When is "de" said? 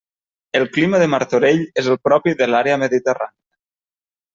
1.03-1.09, 2.43-2.51